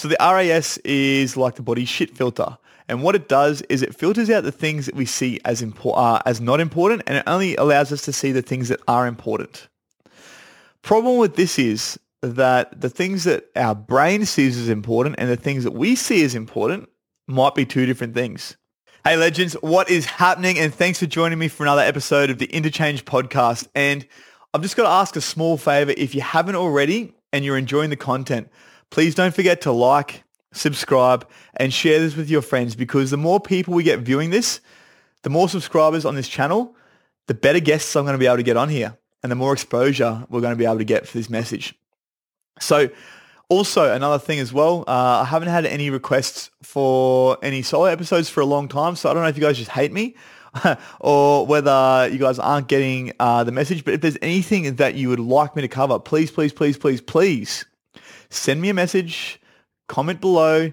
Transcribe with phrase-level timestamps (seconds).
[0.00, 2.56] So the RAS is like the body shit filter.
[2.88, 5.92] And what it does is it filters out the things that we see as impo-
[5.94, 9.06] uh, as not important and it only allows us to see the things that are
[9.06, 9.68] important.
[10.80, 15.36] Problem with this is that the things that our brain sees as important and the
[15.36, 16.88] things that we see as important
[17.28, 18.56] might be two different things.
[19.04, 20.58] Hey legends, what is happening?
[20.58, 23.68] And thanks for joining me for another episode of the INTOCHANGE podcast.
[23.74, 24.06] And
[24.54, 25.92] I've just got to ask a small favor.
[25.94, 28.48] If you haven't already and you're enjoying the content,
[28.90, 33.40] please don't forget to like, subscribe, and share this with your friends because the more
[33.40, 34.60] people we get viewing this,
[35.22, 36.74] the more subscribers on this channel,
[37.26, 39.52] the better guests I'm going to be able to get on here and the more
[39.52, 41.74] exposure we're going to be able to get for this message.
[42.58, 42.90] So
[43.48, 48.28] also another thing as well, uh, I haven't had any requests for any solo episodes
[48.28, 50.16] for a long time, so I don't know if you guys just hate me
[51.00, 53.84] or whether you guys aren't getting uh, the message.
[53.84, 57.00] But if there's anything that you would like me to cover, please, please, please, please,
[57.00, 57.64] please
[58.30, 59.40] send me a message,
[59.88, 60.72] comment below,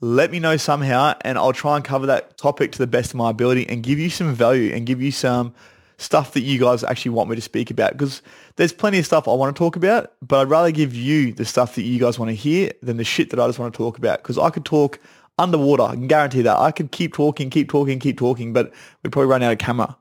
[0.00, 3.16] let me know somehow, and I'll try and cover that topic to the best of
[3.16, 5.54] my ability and give you some value and give you some
[5.96, 8.20] stuff that you guys actually want me to speak about because
[8.56, 11.44] there's plenty of stuff I want to talk about, but I'd rather give you the
[11.44, 13.78] stuff that you guys want to hear than the shit that I just want to
[13.78, 14.98] talk about because I could talk
[15.38, 15.84] underwater.
[15.84, 16.58] I can guarantee that.
[16.58, 19.96] I could keep talking, keep talking, keep talking, but we'd probably run out of camera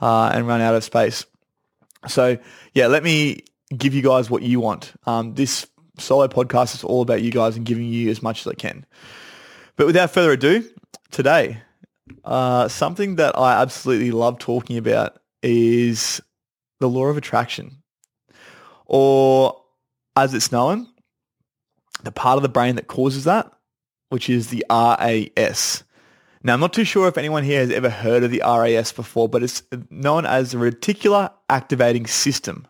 [0.00, 1.26] uh, and run out of space.
[2.08, 2.38] So
[2.72, 3.44] yeah, let me
[3.76, 4.92] give you guys what you want.
[5.06, 5.66] Um, this
[5.98, 8.84] solo podcast is all about you guys and giving you as much as I can.
[9.76, 10.68] But without further ado,
[11.10, 11.58] today,
[12.24, 16.20] uh, something that I absolutely love talking about is
[16.80, 17.82] the law of attraction,
[18.86, 19.60] or
[20.16, 20.88] as it's known,
[22.02, 23.50] the part of the brain that causes that,
[24.10, 25.84] which is the RAS.
[26.42, 29.28] Now, I'm not too sure if anyone here has ever heard of the RAS before,
[29.28, 32.66] but it's known as the reticular activating system.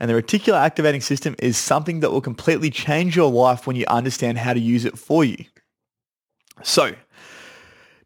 [0.00, 3.84] And the reticular activating system is something that will completely change your life when you
[3.88, 5.44] understand how to use it for you.
[6.62, 6.92] So,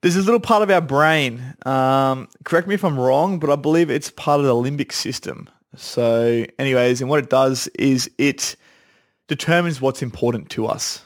[0.01, 1.55] there's this little part of our brain.
[1.67, 5.49] Um, correct me if I'm wrong, but I believe it's part of the limbic system.
[5.77, 8.57] So, anyways, and what it does is it
[9.27, 11.03] determines what's important to us.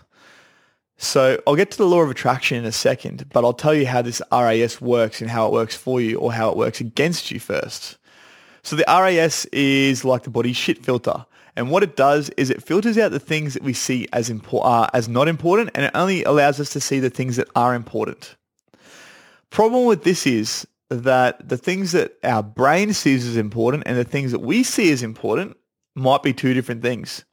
[0.97, 3.87] So I'll get to the law of attraction in a second, but I'll tell you
[3.87, 7.33] how this RAS works and how it works for you or how it works against
[7.33, 7.99] you first.
[8.62, 11.27] So the RAS is like the body shit filter.
[11.56, 14.87] And what it does is it filters out the things that we see as uh,
[14.95, 18.37] as not important and it only allows us to see the things that are important.
[19.50, 24.05] Problem with this is that the things that our brain sees as important and the
[24.05, 25.56] things that we see as important
[25.94, 27.25] might be two different things.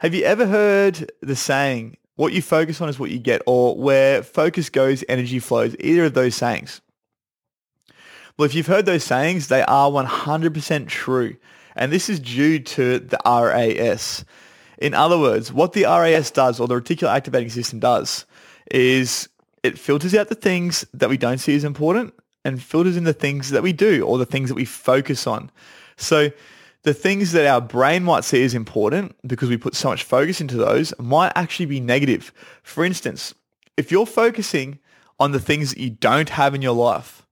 [0.00, 3.74] Have you ever heard the saying, what you focus on is what you get, or
[3.76, 6.82] where focus goes, energy flows, either of those sayings.
[8.40, 11.36] Well, if you've heard those sayings, they are 100% true.
[11.76, 14.24] And this is due to the RAS.
[14.78, 18.24] In other words, what the RAS does, or the reticular activating system does,
[18.70, 19.28] is
[19.62, 23.12] it filters out the things that we don't see as important and filters in the
[23.12, 25.50] things that we do, or the things that we focus on.
[25.98, 26.30] So
[26.84, 30.40] the things that our brain might see as important because we put so much focus
[30.40, 32.32] into those might actually be negative.
[32.62, 33.34] For instance,
[33.76, 34.78] if you're focusing
[35.18, 37.26] on the things that you don't have in your life,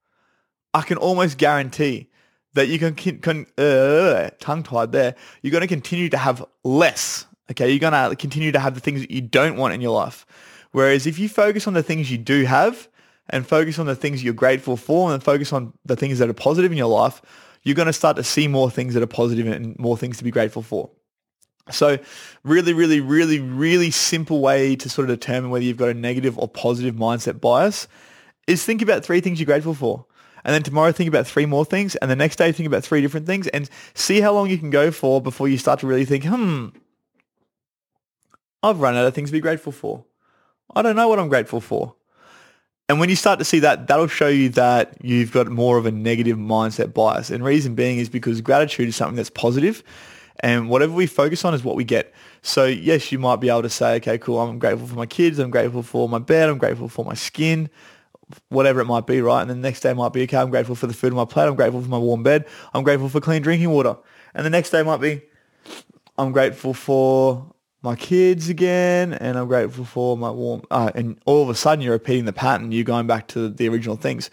[0.79, 2.09] I can almost guarantee
[2.55, 5.17] that you can, can uh, tongue tied there.
[5.43, 7.27] You're going to continue to have less.
[7.51, 9.91] Okay, you're going to continue to have the things that you don't want in your
[9.91, 10.25] life.
[10.71, 12.89] Whereas if you focus on the things you do have
[13.29, 16.35] and focus on the things you're grateful for and focus on the things that are
[16.35, 17.23] positive in your life,
[17.65, 20.25] you're going to start to see more things that are positive and more things to
[20.25, 20.91] be grateful for.
[21.73, 21.99] So
[22.45, 26.39] really, really, really, really simple way to sort of determine whether you've got a negative
[26.39, 27.89] or positive mindset bias
[28.47, 30.07] is think about three things you're grateful for.
[30.45, 31.97] And then tomorrow think about three more things.
[31.97, 34.71] And the next day think about three different things and see how long you can
[34.71, 36.69] go for before you start to really think, hmm,
[38.63, 40.05] I've run out of things to be grateful for.
[40.75, 41.95] I don't know what I'm grateful for.
[42.89, 45.85] And when you start to see that, that'll show you that you've got more of
[45.85, 47.31] a negative mindset bias.
[47.31, 49.83] And reason being is because gratitude is something that's positive
[50.41, 52.15] and whatever we focus on is what we get.
[52.43, 54.41] So yes, you might be able to say, okay, cool.
[54.41, 55.39] I'm grateful for my kids.
[55.39, 56.49] I'm grateful for my bed.
[56.49, 57.69] I'm grateful for my skin,
[58.49, 59.43] whatever it might be, right?
[59.43, 61.47] And the next day might be, okay, I'm grateful for the food on my plate.
[61.47, 62.47] I'm grateful for my warm bed.
[62.75, 63.97] I'm grateful for clean drinking water.
[64.35, 65.23] And the next day might be,
[66.17, 67.53] I'm grateful for
[67.83, 70.63] my kids again, and I'm grateful for my warm.
[70.71, 72.73] Uh, and all of a sudden, you're repeating the pattern.
[72.73, 74.31] You're going back to the original things.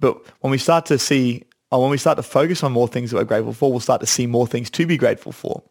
[0.00, 3.10] But when we start to see, or when we start to focus on more things
[3.10, 5.62] that we're grateful for, we'll start to see more things to be grateful for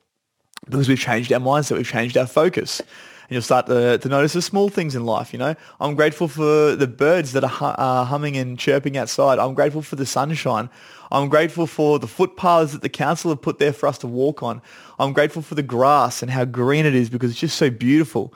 [0.65, 2.81] because we've changed our mindset, we've changed our focus.
[3.29, 5.53] And you'll start to, to notice the small things in life, you know.
[5.79, 9.37] I'm grateful for the birds that are humming and chirping outside.
[9.37, 10.67] I'm grateful for the sunshine.
[11.11, 14.41] I'm grateful for the footpaths that the council have put there for us to walk
[14.41, 14.63] on.
[14.97, 18.33] I'm grateful for the grass and how green it is because it's just so beautiful.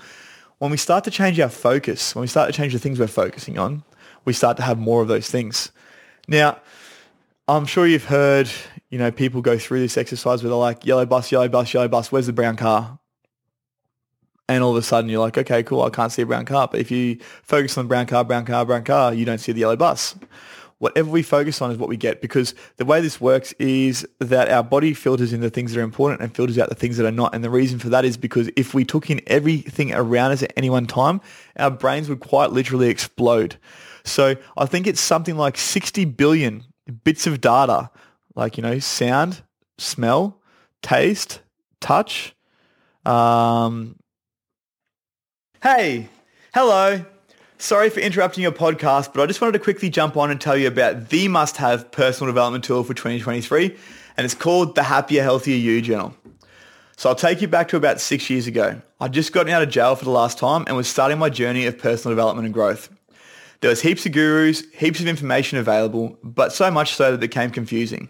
[0.64, 3.06] when we start to change our focus, when we start to change the things we're
[3.06, 3.84] focusing on,
[4.24, 5.74] we start to have more of those things.
[6.26, 6.58] Now,
[7.50, 8.50] I'm sure you've heard,
[8.90, 11.90] you know, people go through this exercise where they're like, yellow bus, yellow bus, yellow
[11.90, 12.98] bus, where's the brown car?
[14.54, 16.68] And all of a sudden you're like, okay, cool, I can't see a brown car.
[16.70, 19.62] But if you focus on brown car, brown car, brown car, you don't see the
[19.62, 20.16] yellow bus.
[20.78, 24.50] Whatever we focus on is what we get because the way this works is that
[24.50, 27.06] our body filters in the things that are important and filters out the things that
[27.06, 27.34] are not.
[27.34, 30.54] And the reason for that is because if we took in everything around us at
[30.56, 31.22] any one time,
[31.58, 33.56] our brains would quite literally explode.
[34.04, 36.64] So I think it's something like 60 billion
[37.04, 37.90] bits of data,
[38.36, 39.42] like, you know, sound,
[39.78, 40.42] smell,
[40.82, 41.42] taste,
[41.80, 42.36] touch.
[43.06, 43.96] Um,
[45.64, 46.10] hey,
[46.54, 47.06] hello.
[47.58, 50.58] Sorry for interrupting your podcast, but I just wanted to quickly jump on and tell
[50.58, 53.74] you about the must-have personal development tool for 2023,
[54.18, 56.14] and it's called the Happier, Healthier You Journal.
[56.98, 58.82] So I'll take you back to about six years ago.
[59.00, 61.66] I'd just gotten out of jail for the last time and was starting my journey
[61.66, 62.90] of personal development and growth.
[63.62, 67.20] There was heaps of gurus, heaps of information available, but so much so that it
[67.22, 68.10] became confusing.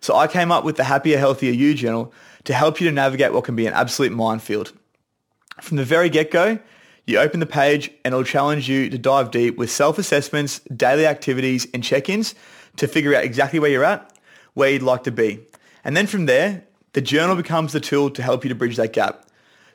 [0.00, 2.12] So I came up with the Happier, Healthier You journal
[2.44, 4.72] to help you to navigate what can be an absolute minefield.
[5.60, 6.60] From the very get-go,
[7.06, 11.66] you open the page and it'll challenge you to dive deep with self-assessments, daily activities
[11.72, 12.34] and check-ins
[12.76, 14.12] to figure out exactly where you're at,
[14.54, 15.40] where you'd like to be.
[15.84, 18.92] And then from there, the journal becomes the tool to help you to bridge that
[18.92, 19.26] gap.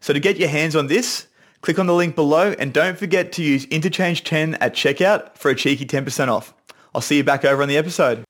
[0.01, 1.27] So to get your hands on this,
[1.61, 5.55] Click on the link below and don't forget to use INTOCHANGE10 at checkout for a
[5.55, 6.53] cheeky 10% off.
[6.93, 8.23] I'll see you back over on the episode.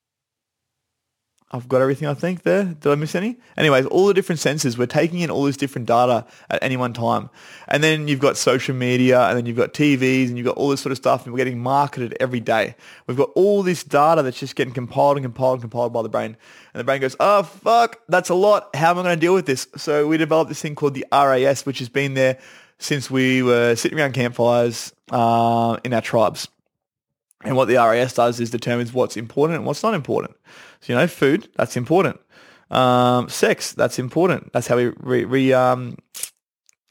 [1.53, 2.63] I've got everything I think there.
[2.63, 3.37] Did I miss any?
[3.57, 6.93] Anyways, all the different senses, we're taking in all this different data at any one
[6.93, 7.29] time.
[7.67, 10.69] And then you've got social media and then you've got TVs and you've got all
[10.69, 12.75] this sort of stuff and we're getting marketed every day.
[13.05, 16.09] We've got all this data that's just getting compiled and compiled and compiled by the
[16.09, 16.37] brain.
[16.73, 18.73] And the brain goes, oh, fuck, that's a lot.
[18.73, 19.67] How am I going to deal with this?
[19.75, 22.39] So we developed this thing called the RAS, which has been there
[22.79, 26.47] since we were sitting around campfires uh, in our tribes.
[27.43, 30.35] And what the RAS does is determines what's important and what's not important.
[30.81, 32.19] So, you know, food, that's important.
[32.69, 34.53] Um, sex, that's important.
[34.53, 35.97] That's how we re, re um,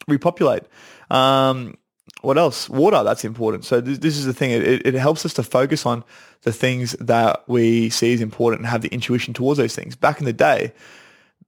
[0.09, 0.65] repopulate.
[1.11, 1.77] Um,
[2.23, 2.69] what else?
[2.69, 3.65] Water, that's important.
[3.65, 4.51] So this, this is the thing.
[4.51, 6.05] It, it helps us to focus on
[6.43, 9.97] the things that we see as important and have the intuition towards those things.
[9.97, 10.73] Back in the day,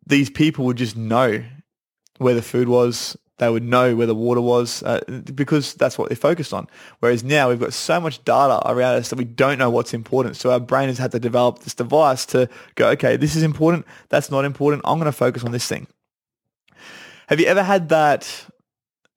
[0.07, 1.43] these people would just know
[2.19, 5.01] where the food was, they would know where the water was uh,
[5.35, 6.69] because that's what they're focused on.
[7.01, 10.37] Whereas now we've got so much data around us that we don't know what's important.
[10.37, 13.85] So our brain has had to develop this device to go, okay, this is important.
[14.11, 14.83] That's not important.
[14.85, 15.89] I'm going to focus on this thing.
[17.27, 18.47] Have you ever had that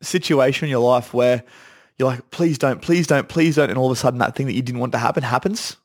[0.01, 1.44] situation in your life where
[2.00, 4.48] you're like, please don't, please don't, please don't, and all of a sudden that thing
[4.48, 5.77] that you didn't want to happen happens?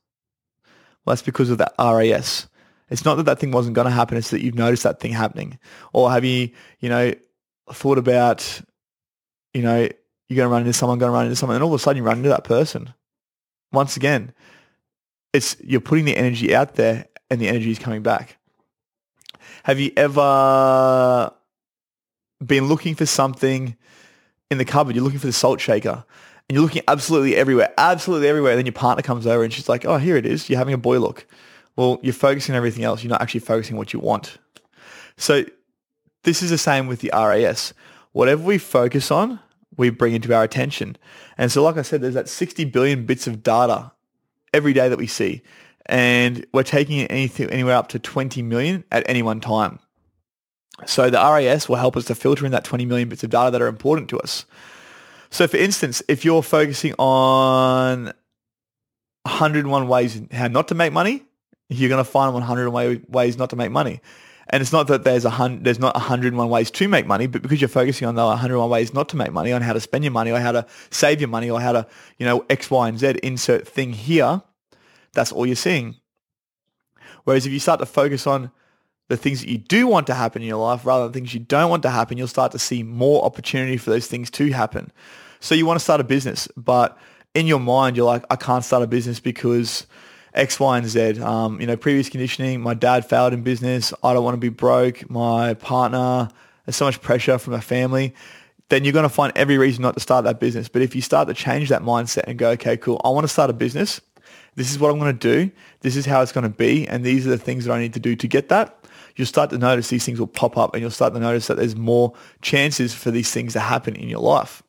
[1.05, 2.49] Well, that's because of that RAS.
[2.89, 4.17] It's not that that thing wasn't going to happen.
[4.17, 5.59] It's that you've noticed that thing happening.
[5.93, 6.51] Or have you,
[6.81, 7.13] you know,
[7.75, 8.61] thought about,
[9.55, 9.89] you know,
[10.29, 11.83] you're going to run into someone, going to run into someone, and all of a
[11.83, 12.95] sudden you run into that person.
[13.73, 14.33] Once again,
[15.33, 18.39] it's you're putting the energy out there, and the energy is coming back.
[19.65, 21.33] Have you ever
[22.45, 23.77] been looking for something
[24.51, 24.95] in the cupboard?
[24.95, 26.05] You're looking for the salt shaker,
[26.49, 28.53] and you're looking absolutely everywhere, absolutely everywhere.
[28.53, 30.75] And then your partner comes over, and she's like, "Oh, here it is." You're having
[30.75, 31.27] a boy look.
[31.77, 33.03] Well, you're focusing on everything else.
[33.03, 34.39] You're not actually focusing what you want.
[35.17, 35.45] So
[36.23, 37.73] this is the same with the RAS.
[38.13, 39.41] Whatever we focus on,
[39.77, 40.97] we bring into our attention.
[41.39, 43.93] And so, like I said, there's that 60 billion bits of data
[44.53, 45.43] every day that we see.
[45.87, 49.79] And we're taking anything, anywhere up to 20 million at any one time.
[50.87, 53.51] So the RAS will help us to filter in that 20 million bits of data
[53.51, 54.47] that are important to us.
[55.31, 58.13] So for instance, if you're focusing on
[59.23, 61.25] 101 ways how not to make money,
[61.69, 64.01] you're going to find 101 ways not to make money.
[64.53, 67.41] And it's not that there's a hun- there's not 101 ways to make money, but
[67.41, 70.03] because you're focusing on the 101 ways not to make money, on how to spend
[70.03, 71.87] your money, or how to save your money, or how to
[72.19, 74.43] you know X, Y, and Z insert thing here,
[75.13, 75.97] that's all you're seeing.
[77.25, 78.51] Whereas if you start to focus on
[79.09, 81.41] the things that you do want to happen in your life rather than things you
[81.41, 84.91] don't want to happen, you'll start to see more opportunity for those things to happen.
[85.41, 86.97] So you want to start a business, but
[87.35, 89.87] in your mind, you're like, I can't start a business because
[90.35, 91.21] X, Y, and Z.
[91.21, 93.93] Um, you know, previous conditioning, my dad failed in business.
[94.03, 95.09] I don't want to be broke.
[95.11, 96.29] My partner,
[96.65, 98.15] there's so much pressure from my family.
[98.69, 100.69] Then you're going to find every reason not to start that business.
[100.69, 103.29] But if you start to change that mindset and go, okay, cool, I want to
[103.29, 104.01] start a business.
[104.55, 105.51] This is what I'm going to do.
[105.81, 106.87] This is how it's going to be.
[106.87, 108.77] And these are the things that I need to do to get that.
[109.17, 111.57] You'll start to notice these things will pop up and you'll start to notice that
[111.57, 114.63] there's more chances for these things to happen in your life.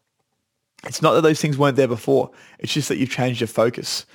[0.83, 2.31] It's not that those things weren't there before.
[2.57, 4.05] It's just that you've changed your focus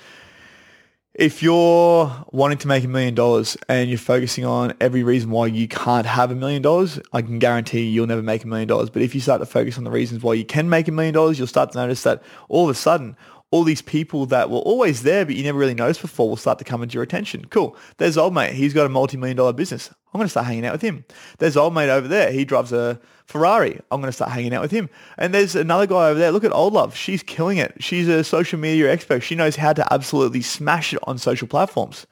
[1.17, 5.47] if you're wanting to make a million dollars and you're focusing on every reason why
[5.47, 8.91] you can't have a million dollars, I can guarantee you'll never make a million dollars.
[8.91, 11.15] But if you start to focus on the reasons why you can make a million
[11.15, 13.17] dollars, you'll start to notice that all of a sudden,
[13.49, 16.59] all these people that were always there but you never really noticed before will start
[16.59, 17.45] to come into your attention.
[17.45, 17.75] Cool.
[17.97, 18.53] There's old mate.
[18.53, 19.89] He's got a multi-million dollar business.
[20.13, 21.03] I'm going to start hanging out with him.
[21.39, 22.31] There's old mate over there.
[22.31, 23.79] He drives a Ferrari.
[23.91, 24.89] I'm going to start hanging out with him.
[25.17, 26.31] And there's another guy over there.
[26.31, 26.95] Look at Old Love.
[26.95, 27.75] She's killing it.
[27.79, 29.19] She's a social media expert.
[29.19, 32.07] She knows how to absolutely smash it on social platforms.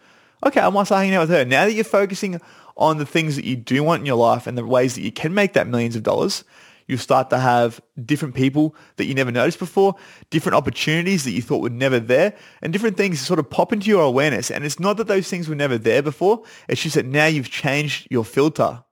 [0.45, 1.45] Okay, I might start hanging out with her.
[1.45, 2.41] Now that you're focusing
[2.77, 5.11] on the things that you do want in your life and the ways that you
[5.11, 6.43] can make that millions of dollars,
[6.87, 9.95] you'll start to have different people that you never noticed before,
[10.29, 13.89] different opportunities that you thought were never there, and different things sort of pop into
[13.89, 14.51] your awareness.
[14.51, 16.43] And it's not that those things were never there before.
[16.67, 18.83] It's just that now you've changed your filter.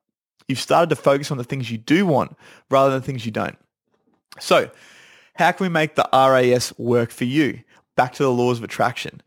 [0.48, 2.38] You've started to focus on the things you do want
[2.70, 3.58] rather than the things you don't.
[4.40, 4.70] So
[5.36, 7.62] how can we make the RAS work for you?
[7.96, 9.22] Back to the laws of attraction.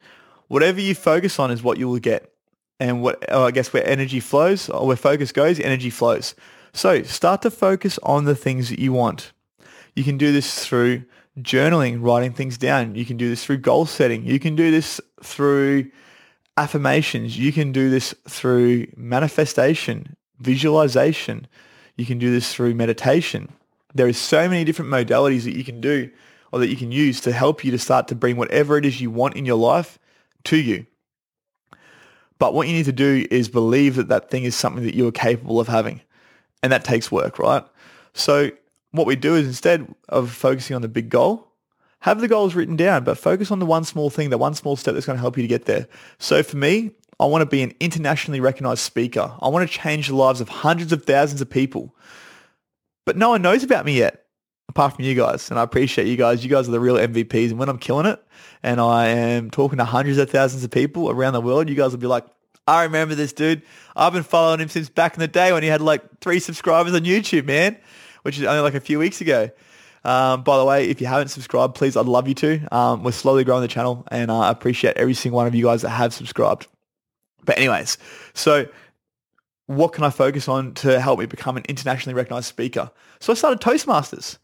[0.48, 2.32] Whatever you focus on is what you will get.
[2.78, 6.34] And what oh, I guess where energy flows or where focus goes, energy flows.
[6.74, 9.32] So start to focus on the things that you want.
[9.94, 11.04] You can do this through
[11.40, 12.94] journaling, writing things down.
[12.94, 14.24] You can do this through goal setting.
[14.26, 15.90] You can do this through
[16.56, 17.38] affirmations.
[17.38, 21.46] You can do this through manifestation, visualization.
[21.96, 23.52] You can do this through meditation.
[23.94, 26.10] There is so many different modalities that you can do
[26.52, 29.00] or that you can use to help you to start to bring whatever it is
[29.00, 29.98] you want in your life
[30.44, 30.86] to you.
[32.38, 35.06] But what you need to do is believe that that thing is something that you
[35.08, 36.02] are capable of having
[36.62, 37.64] and that takes work, right?
[38.12, 38.50] So
[38.90, 41.52] what we do is instead of focusing on the big goal,
[42.00, 44.76] have the goals written down, but focus on the one small thing, the one small
[44.76, 45.88] step that's going to help you to get there.
[46.18, 49.34] So for me, I want to be an internationally recognized speaker.
[49.40, 51.94] I want to change the lives of hundreds of thousands of people.
[53.06, 54.24] But no one knows about me yet,
[54.68, 55.48] apart from you guys.
[55.50, 56.44] And I appreciate you guys.
[56.44, 57.50] You guys are the real MVPs.
[57.50, 58.22] And when I'm killing it
[58.62, 61.92] and I am talking to hundreds of thousands of people around the world, you guys
[61.92, 62.26] will be like,
[62.68, 63.62] I remember this dude.
[63.94, 66.94] I've been following him since back in the day when he had like three subscribers
[66.94, 67.78] on YouTube, man,
[68.22, 69.50] which is only like a few weeks ago.
[70.04, 72.74] Um, by the way, if you haven't subscribed, please, I'd love you to.
[72.74, 75.64] Um, we're slowly growing the channel and uh, I appreciate every single one of you
[75.64, 76.66] guys that have subscribed.
[77.46, 77.96] But anyways,
[78.34, 78.66] so
[79.66, 82.90] what can I focus on to help me become an internationally recognized speaker?
[83.20, 84.38] So I started Toastmasters.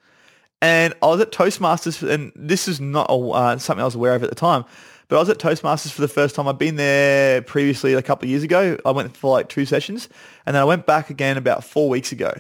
[0.63, 4.23] And I was at Toastmasters, and this is not uh, something I was aware of
[4.23, 4.65] at the time,
[5.09, 6.47] but I was at Toastmasters for the first time.
[6.47, 8.79] I'd been there previously a couple of years ago.
[8.87, 10.09] I went for like two sessions
[10.47, 12.33] and then I went back again about four weeks ago.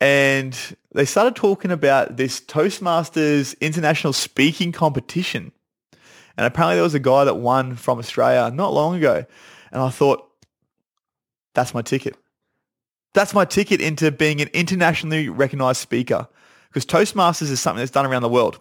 [0.00, 0.58] And
[0.92, 5.52] they started talking about this Toastmasters international speaking competition.
[6.36, 9.24] And apparently there was a guy that won from Australia not long ago.
[9.72, 10.28] And I thought,
[11.54, 12.16] that's my ticket.
[13.14, 16.28] That's my ticket into being an internationally recognized speaker.
[16.68, 18.60] Because Toastmasters is something that's done around the world.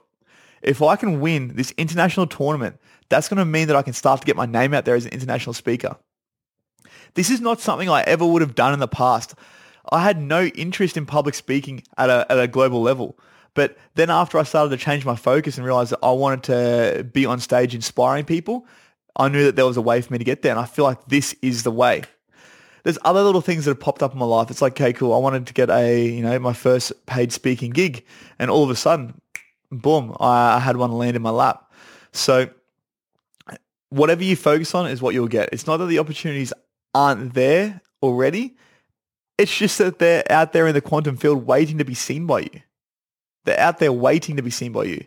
[0.62, 4.21] If I can win this international tournament that's going to mean that I can start
[4.21, 5.97] to get my name out there as an international speaker.
[7.13, 9.35] This is not something I ever would have done in the past.
[9.91, 13.17] I had no interest in public speaking at a, at a global level.
[13.53, 17.03] But then after I started to change my focus and realize that I wanted to
[17.03, 18.67] be on stage inspiring people,
[19.15, 20.51] I knew that there was a way for me to get there.
[20.51, 22.03] And I feel like this is the way.
[22.84, 24.51] There's other little things that have popped up in my life.
[24.51, 25.13] It's like, okay, cool.
[25.13, 28.05] I wanted to get a, you know, my first paid speaking gig.
[28.38, 29.19] And all of a sudden,
[29.72, 31.72] boom, I had one land in my lap.
[32.12, 32.50] So
[33.89, 35.50] whatever you focus on is what you'll get.
[35.51, 36.53] It's not that the opportunities
[36.93, 38.55] aren't there already.
[39.38, 42.41] It's just that they're out there in the quantum field waiting to be seen by
[42.41, 42.62] you.
[43.45, 45.05] They're out there waiting to be seen by you.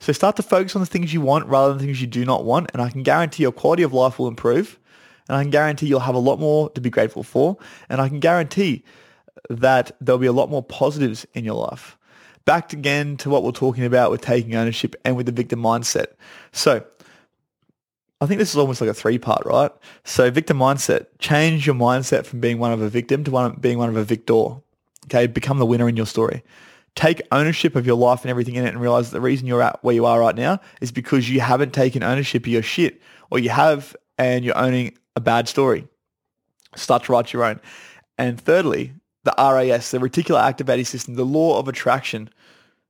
[0.00, 2.24] So start to focus on the things you want rather than the things you do
[2.24, 2.70] not want.
[2.72, 4.78] And I can guarantee your quality of life will improve.
[5.28, 7.58] And I can guarantee you'll have a lot more to be grateful for.
[7.88, 8.82] And I can guarantee
[9.48, 11.98] that there'll be a lot more positives in your life.
[12.46, 16.06] Back again to what we're talking about with taking ownership and with the victim mindset.
[16.52, 16.82] So
[18.22, 19.70] I think this is almost like a three part, right?
[20.04, 23.78] So victim mindset, change your mindset from being one of a victim to one being
[23.78, 24.56] one of a victor.
[25.06, 26.42] Okay, become the winner in your story.
[26.94, 29.62] Take ownership of your life and everything in it and realize that the reason you're
[29.62, 33.00] at where you are right now is because you haven't taken ownership of your shit
[33.30, 35.86] or you have and you're owning a bad story.
[36.74, 37.60] Start to write your own.
[38.18, 38.92] And thirdly,
[39.24, 42.30] the RAS, the reticular activating system, the law of attraction.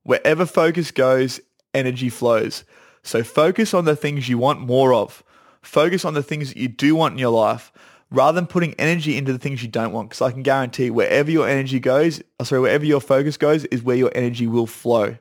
[0.02, 1.40] Wherever focus goes,
[1.74, 2.64] energy flows.
[3.02, 5.22] So focus on the things you want more of.
[5.62, 7.72] Focus on the things that you do want in your life
[8.10, 10.10] rather than putting energy into the things you don't want.
[10.10, 13.82] Because I can guarantee wherever your energy goes, oh, sorry, wherever your focus goes is
[13.82, 15.16] where your energy will flow.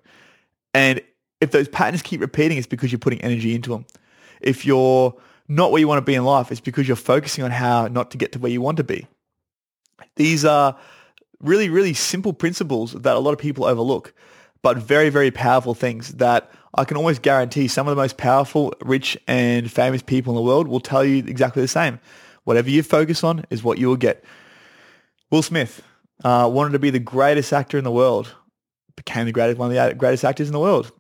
[0.74, 1.02] And
[1.42, 3.86] if those patterns keep repeating, it's because you're putting energy into them.
[4.42, 5.16] If you're
[5.48, 8.12] not where you want to be in life, it's because you're focusing on how not
[8.12, 9.08] to get to where you want to be.
[10.16, 10.78] These are
[11.40, 14.14] really, really simple principles that a lot of people overlook,
[14.62, 18.74] but very, very powerful things that I can almost guarantee some of the most powerful,
[18.82, 22.00] rich, and famous people in the world will tell you exactly the same.
[22.50, 24.24] Whatever you focus on is what you will get.
[25.30, 25.84] Will Smith
[26.24, 28.34] uh, wanted to be the greatest actor in the world,
[28.96, 30.92] became the greatest one of the greatest actors in the world.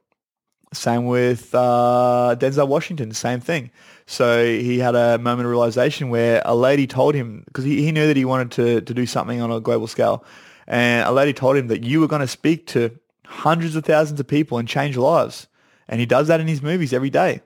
[0.74, 3.72] Same with uh, Denzel Washington, same thing.
[4.06, 7.92] So he had a moment of realization where a lady told him, because he, he
[7.92, 10.24] knew that he wanted to, to do something on a global scale,
[10.68, 12.92] and a lady told him that you were going to speak to
[13.26, 15.48] hundreds of thousands of people and change lives.
[15.88, 17.42] And he does that in his movies every day.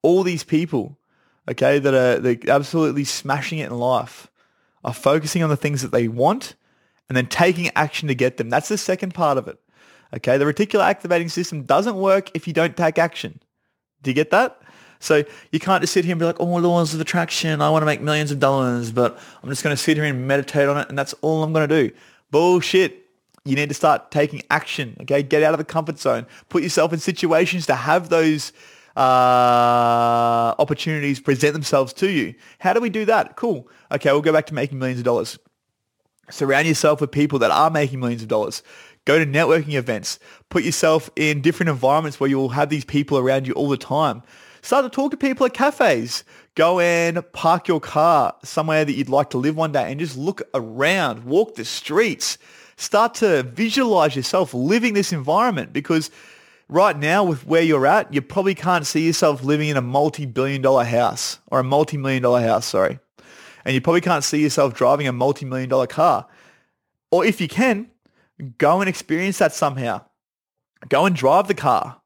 [0.00, 0.96] All these people,
[1.48, 4.28] okay, that are they're absolutely smashing it in life
[4.84, 6.54] are focusing on the things that they want
[7.08, 8.48] and then taking action to get them.
[8.48, 9.58] That's the second part of it.
[10.16, 13.40] Okay, the reticular activating system doesn't work if you don't take action.
[14.02, 14.60] Do you get that?
[14.98, 17.82] So you can't just sit here and be like, oh, laws of attraction, I want
[17.82, 20.76] to make millions of dollars, but I'm just going to sit here and meditate on
[20.78, 21.94] it and that's all I'm going to do.
[22.30, 22.98] Bullshit.
[23.46, 25.22] You need to start taking action, okay?
[25.22, 26.26] Get out of the comfort zone.
[26.50, 28.52] Put yourself in situations to have those
[28.96, 32.34] uh, opportunities present themselves to you.
[32.58, 33.36] How do we do that?
[33.36, 33.68] Cool.
[33.92, 35.38] Okay, we'll go back to making millions of dollars.
[36.30, 38.62] Surround yourself with people that are making millions of dollars.
[39.04, 40.18] Go to networking events.
[40.48, 44.22] Put yourself in different environments where you'll have these people around you all the time.
[44.62, 46.22] Start to talk to people at cafes.
[46.54, 50.16] Go and park your car somewhere that you'd like to live one day and just
[50.16, 52.36] look around, walk the streets.
[52.76, 56.10] Start to visualize yourself living this environment because
[56.70, 60.62] right now with where you're at, you probably can't see yourself living in a multi-billion
[60.62, 62.98] dollar house or a multi-million dollar house, sorry.
[63.64, 66.26] And you probably can't see yourself driving a multi-million dollar car.
[67.10, 67.90] Or if you can,
[68.58, 70.02] go and experience that somehow.
[70.88, 72.00] Go and drive the car.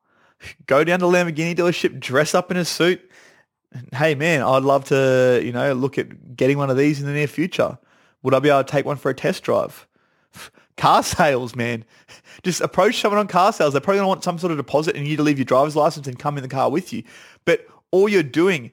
[0.67, 3.01] Go down to Lamborghini dealership, dress up in a suit.
[3.93, 7.13] Hey man, I'd love to, you know, look at getting one of these in the
[7.13, 7.79] near future.
[8.23, 9.87] Would I be able to take one for a test drive?
[10.77, 11.85] car sales, man.
[12.43, 13.73] Just approach someone on car sales.
[13.73, 15.77] They're probably going to want some sort of deposit and you to leave your driver's
[15.77, 17.03] license and come in the car with you.
[17.45, 18.73] But all you're doing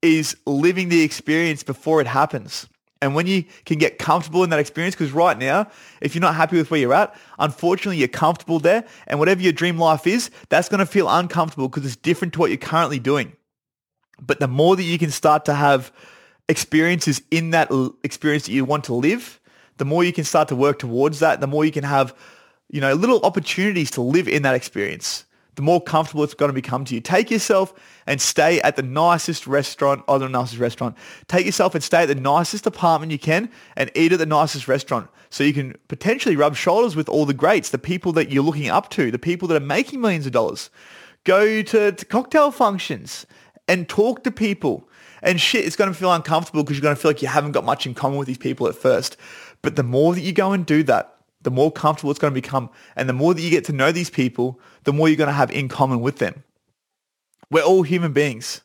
[0.00, 2.66] is living the experience before it happens.
[3.02, 5.66] And when you can get comfortable in that experience, because right now,
[6.00, 8.84] if you're not happy with where you're at, unfortunately, you're comfortable there.
[9.08, 12.38] And whatever your dream life is, that's going to feel uncomfortable because it's different to
[12.38, 13.32] what you're currently doing.
[14.20, 15.92] But the more that you can start to have
[16.48, 17.72] experiences in that
[18.04, 19.40] experience that you want to live,
[19.78, 22.14] the more you can start to work towards that, the more you can have,
[22.70, 26.54] you know, little opportunities to live in that experience, the more comfortable it's going to
[26.54, 27.00] become to you.
[27.00, 27.74] Take yourself
[28.06, 30.96] and stay at the nicest restaurant, or the nicest restaurant.
[31.28, 34.68] Take yourself and stay at the nicest apartment you can and eat at the nicest
[34.68, 38.42] restaurant so you can potentially rub shoulders with all the greats, the people that you're
[38.42, 40.70] looking up to, the people that are making millions of dollars.
[41.24, 43.26] Go to, to cocktail functions
[43.68, 44.88] and talk to people.
[45.22, 47.52] And shit, it's going to feel uncomfortable because you're going to feel like you haven't
[47.52, 49.16] got much in common with these people at first.
[49.62, 52.40] But the more that you go and do that, the more comfortable it's going to
[52.40, 52.70] become.
[52.96, 55.32] And the more that you get to know these people, the more you're going to
[55.32, 56.44] have in common with them.
[57.50, 58.62] We're all human beings.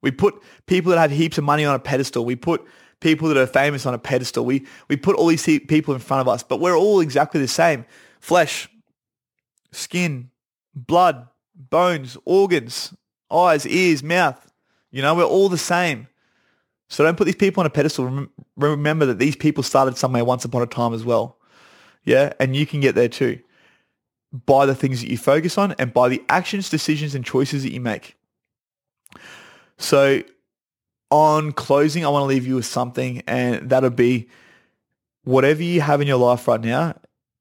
[0.00, 2.24] We put people that have heaps of money on a pedestal.
[2.24, 2.64] We put
[3.00, 4.44] people that are famous on a pedestal.
[4.44, 7.48] We, we put all these people in front of us, but we're all exactly the
[7.48, 7.84] same.
[8.20, 8.68] Flesh,
[9.72, 10.30] skin,
[10.74, 12.94] blood, bones, organs,
[13.30, 14.52] eyes, ears, mouth.
[14.90, 16.08] You know, we're all the same.
[16.88, 18.28] So don't put these people on a pedestal.
[18.56, 21.38] Remember that these people started somewhere once upon a time as well.
[22.04, 23.40] Yeah, and you can get there too
[24.46, 27.72] by the things that you focus on and by the actions, decisions, and choices that
[27.72, 28.16] you make.
[29.78, 30.22] So
[31.10, 34.28] on closing, I want to leave you with something, and that'll be
[35.24, 36.94] whatever you have in your life right now,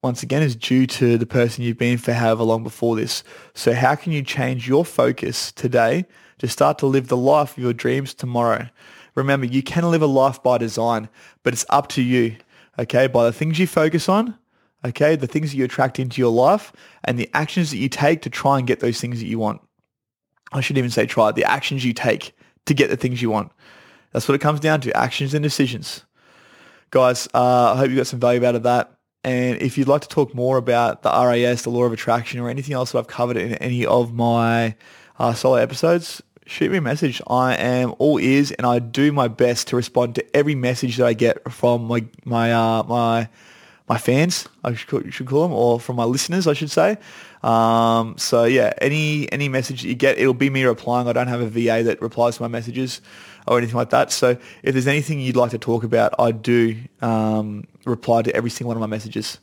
[0.04, 3.24] once again, is due to the person you've been for however long before this.
[3.54, 6.06] So how can you change your focus today
[6.38, 8.70] to start to live the life of your dreams tomorrow?
[9.18, 11.10] Remember, you can live a life by design,
[11.42, 12.38] but it's up to you,
[12.78, 13.08] okay?
[13.08, 14.38] By the things you focus on,
[14.86, 15.16] okay?
[15.16, 16.72] The things that you attract into your life
[17.04, 19.60] and the actions that you take to try and get those things that you want.
[20.52, 23.52] I should even say try, the actions you take to get the things you want.
[24.14, 26.06] That's what it comes down to, actions and decisions.
[26.92, 29.00] Guys, uh, I hope you got some value out of that.
[29.24, 32.50] And if you'd like to talk more about the RAS, the law of attraction, or
[32.52, 34.76] anything else that I've covered in any of my
[35.18, 37.22] uh, solo episodes, shoot me a message.
[37.28, 41.06] I am all ears and I do my best to respond to every message that
[41.06, 43.30] I get from my my uh, my
[43.88, 44.48] my fans.
[44.64, 46.98] I should, call them, or from my listeners, I should say.
[47.44, 51.08] Um, so yeah, any any message that you get, it'll be me replying.
[51.08, 53.02] I don't have a VA that replies to my messages
[53.48, 54.12] or anything like that.
[54.12, 58.50] So if there's anything you'd like to talk about, I do um, reply to every
[58.50, 59.40] single one of my messages.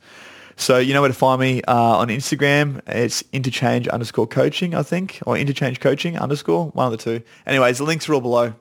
[0.57, 2.81] So you know where to find me uh, on Instagram.
[2.87, 7.25] It's intochange underscore coaching, I think, or intochange coaching underscore, one of the two.
[7.47, 8.55] Anyways, the links are all below.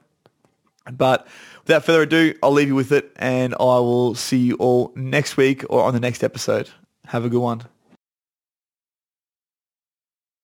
[0.92, 1.28] But
[1.66, 5.38] without further ado, I'll leave you with it and I will see you all next
[5.38, 6.70] week or on the next episode.
[7.06, 7.64] Have a good one.